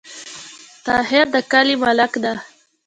طاهر 0.85 1.25
د 1.33 1.35
کلې 1.51 1.75
ملک 1.83 2.13
ده 2.23 2.33